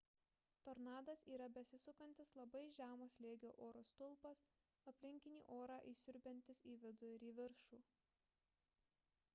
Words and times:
tornadas 0.67 1.19
yra 1.33 1.47
besisukantis 1.57 2.31
labai 2.39 2.61
žemo 2.77 3.07
slėgio 3.17 3.51
oro 3.67 3.83
stulpas 3.89 4.41
aplinkinį 4.93 5.45
orą 5.59 5.77
įsiurbiantis 5.93 6.63
į 6.75 6.77
vidų 6.87 7.13
ir 7.19 7.29
į 7.31 7.33
viršų 7.43 7.83